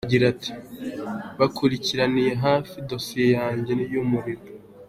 [0.05, 0.51] Agira ati
[1.39, 4.43] “Bakurikiraniye hafi dosiye yanjye y’umuriro.